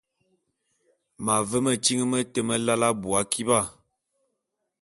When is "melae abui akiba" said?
2.47-3.59